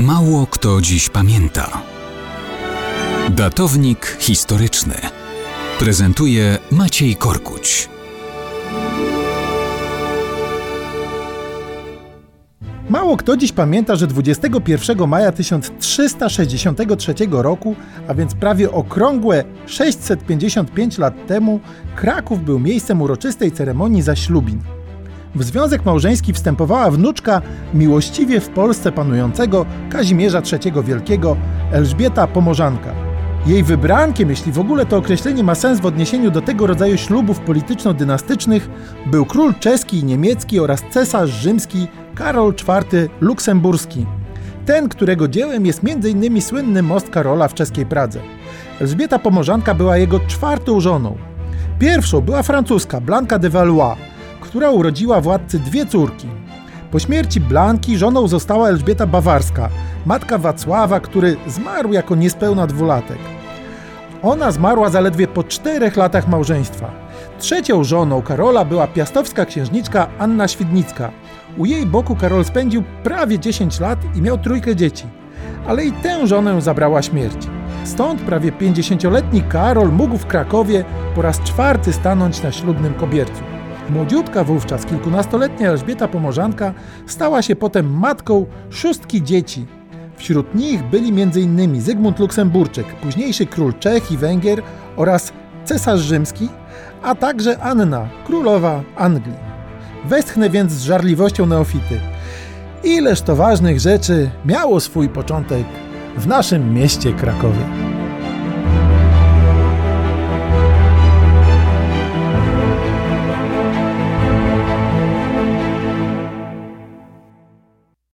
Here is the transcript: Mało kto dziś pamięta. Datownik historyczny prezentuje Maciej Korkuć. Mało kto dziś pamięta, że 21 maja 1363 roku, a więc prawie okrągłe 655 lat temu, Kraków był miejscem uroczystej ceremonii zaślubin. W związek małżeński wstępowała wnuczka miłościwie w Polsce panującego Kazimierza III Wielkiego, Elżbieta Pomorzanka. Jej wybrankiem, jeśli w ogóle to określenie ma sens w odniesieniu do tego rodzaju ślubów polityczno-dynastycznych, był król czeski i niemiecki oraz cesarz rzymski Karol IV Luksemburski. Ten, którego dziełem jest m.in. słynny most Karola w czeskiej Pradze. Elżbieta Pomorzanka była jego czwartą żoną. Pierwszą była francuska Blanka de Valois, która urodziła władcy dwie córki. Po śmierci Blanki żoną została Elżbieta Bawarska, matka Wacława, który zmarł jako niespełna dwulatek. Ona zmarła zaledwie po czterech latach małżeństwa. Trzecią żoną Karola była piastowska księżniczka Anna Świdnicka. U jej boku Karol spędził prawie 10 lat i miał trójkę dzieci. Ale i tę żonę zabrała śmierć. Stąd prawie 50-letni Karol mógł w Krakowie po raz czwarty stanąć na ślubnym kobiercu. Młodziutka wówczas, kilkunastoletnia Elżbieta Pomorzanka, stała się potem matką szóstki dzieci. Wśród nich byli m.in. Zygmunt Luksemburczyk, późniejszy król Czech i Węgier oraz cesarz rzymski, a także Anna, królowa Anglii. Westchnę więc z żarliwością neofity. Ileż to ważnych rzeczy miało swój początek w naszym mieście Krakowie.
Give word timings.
Mało 0.00 0.46
kto 0.46 0.80
dziś 0.80 1.08
pamięta. 1.08 1.82
Datownik 3.30 4.16
historyczny 4.20 4.94
prezentuje 5.78 6.58
Maciej 6.70 7.16
Korkuć. 7.16 7.88
Mało 12.88 13.16
kto 13.16 13.36
dziś 13.36 13.52
pamięta, 13.52 13.96
że 13.96 14.06
21 14.06 15.08
maja 15.08 15.32
1363 15.32 17.14
roku, 17.30 17.76
a 18.08 18.14
więc 18.14 18.34
prawie 18.34 18.70
okrągłe 18.70 19.44
655 19.66 20.98
lat 20.98 21.26
temu, 21.26 21.60
Kraków 21.96 22.44
był 22.44 22.58
miejscem 22.58 23.02
uroczystej 23.02 23.52
ceremonii 23.52 24.02
zaślubin. 24.02 24.79
W 25.34 25.42
związek 25.44 25.84
małżeński 25.84 26.32
wstępowała 26.32 26.90
wnuczka 26.90 27.42
miłościwie 27.74 28.40
w 28.40 28.48
Polsce 28.48 28.92
panującego 28.92 29.66
Kazimierza 29.90 30.42
III 30.52 30.72
Wielkiego, 30.84 31.36
Elżbieta 31.72 32.26
Pomorzanka. 32.26 32.94
Jej 33.46 33.62
wybrankiem, 33.62 34.30
jeśli 34.30 34.52
w 34.52 34.58
ogóle 34.58 34.86
to 34.86 34.96
określenie 34.96 35.44
ma 35.44 35.54
sens 35.54 35.80
w 35.80 35.86
odniesieniu 35.86 36.30
do 36.30 36.42
tego 36.42 36.66
rodzaju 36.66 36.96
ślubów 36.96 37.40
polityczno-dynastycznych, 37.40 38.70
był 39.06 39.26
król 39.26 39.54
czeski 39.54 39.98
i 39.98 40.04
niemiecki 40.04 40.60
oraz 40.60 40.82
cesarz 40.90 41.30
rzymski 41.30 41.88
Karol 42.14 42.52
IV 42.52 43.08
Luksemburski. 43.20 44.06
Ten, 44.66 44.88
którego 44.88 45.28
dziełem 45.28 45.66
jest 45.66 45.80
m.in. 45.84 46.42
słynny 46.42 46.82
most 46.82 47.10
Karola 47.10 47.48
w 47.48 47.54
czeskiej 47.54 47.86
Pradze. 47.86 48.20
Elżbieta 48.80 49.18
Pomorzanka 49.18 49.74
była 49.74 49.96
jego 49.96 50.20
czwartą 50.20 50.80
żoną. 50.80 51.16
Pierwszą 51.78 52.20
była 52.20 52.42
francuska 52.42 53.00
Blanka 53.00 53.38
de 53.38 53.50
Valois, 53.50 53.98
która 54.40 54.70
urodziła 54.70 55.20
władcy 55.20 55.58
dwie 55.58 55.86
córki. 55.86 56.28
Po 56.90 56.98
śmierci 56.98 57.40
Blanki 57.40 57.98
żoną 57.98 58.28
została 58.28 58.68
Elżbieta 58.68 59.06
Bawarska, 59.06 59.68
matka 60.06 60.38
Wacława, 60.38 61.00
który 61.00 61.36
zmarł 61.46 61.92
jako 61.92 62.14
niespełna 62.14 62.66
dwulatek. 62.66 63.18
Ona 64.22 64.50
zmarła 64.50 64.90
zaledwie 64.90 65.28
po 65.28 65.44
czterech 65.44 65.96
latach 65.96 66.28
małżeństwa. 66.28 66.90
Trzecią 67.38 67.84
żoną 67.84 68.22
Karola 68.22 68.64
była 68.64 68.86
piastowska 68.86 69.44
księżniczka 69.44 70.08
Anna 70.18 70.48
Świdnicka. 70.48 71.10
U 71.58 71.64
jej 71.64 71.86
boku 71.86 72.16
Karol 72.16 72.44
spędził 72.44 72.82
prawie 73.02 73.38
10 73.38 73.80
lat 73.80 73.98
i 74.16 74.22
miał 74.22 74.38
trójkę 74.38 74.76
dzieci. 74.76 75.04
Ale 75.66 75.84
i 75.84 75.92
tę 75.92 76.26
żonę 76.26 76.60
zabrała 76.60 77.02
śmierć. 77.02 77.48
Stąd 77.84 78.20
prawie 78.20 78.52
50-letni 78.52 79.42
Karol 79.42 79.92
mógł 79.92 80.18
w 80.18 80.26
Krakowie 80.26 80.84
po 81.14 81.22
raz 81.22 81.40
czwarty 81.40 81.92
stanąć 81.92 82.42
na 82.42 82.52
ślubnym 82.52 82.94
kobiercu. 82.94 83.49
Młodziutka 83.90 84.44
wówczas, 84.44 84.86
kilkunastoletnia 84.86 85.68
Elżbieta 85.68 86.08
Pomorzanka, 86.08 86.74
stała 87.06 87.42
się 87.42 87.56
potem 87.56 87.98
matką 87.98 88.46
szóstki 88.70 89.22
dzieci. 89.22 89.66
Wśród 90.16 90.54
nich 90.54 90.82
byli 90.82 91.22
m.in. 91.22 91.80
Zygmunt 91.80 92.18
Luksemburczyk, 92.18 92.86
późniejszy 92.94 93.46
król 93.46 93.74
Czech 93.74 94.12
i 94.12 94.16
Węgier 94.16 94.62
oraz 94.96 95.32
cesarz 95.64 96.00
rzymski, 96.00 96.48
a 97.02 97.14
także 97.14 97.58
Anna, 97.62 98.08
królowa 98.26 98.82
Anglii. 98.96 99.36
Westchnę 100.04 100.50
więc 100.50 100.72
z 100.72 100.82
żarliwością 100.82 101.46
neofity. 101.46 102.00
Ileż 102.84 103.22
to 103.22 103.36
ważnych 103.36 103.80
rzeczy 103.80 104.30
miało 104.44 104.80
swój 104.80 105.08
początek 105.08 105.64
w 106.16 106.26
naszym 106.26 106.74
mieście 106.74 107.12
Krakowie. 107.12 107.99